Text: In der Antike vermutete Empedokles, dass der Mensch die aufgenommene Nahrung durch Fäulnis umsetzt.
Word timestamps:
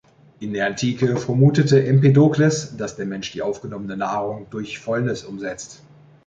In 0.39 0.53
der 0.53 0.65
Antike 0.65 1.15
vermutete 1.17 1.85
Empedokles, 1.85 2.75
dass 2.75 2.95
der 2.95 3.05
Mensch 3.05 3.31
die 3.33 3.43
aufgenommene 3.43 3.95
Nahrung 3.97 4.47
durch 4.49 4.79
Fäulnis 4.79 5.23
umsetzt. 5.23 5.83